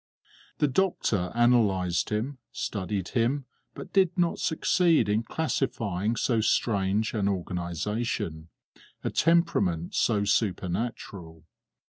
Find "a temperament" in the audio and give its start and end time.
9.03-9.93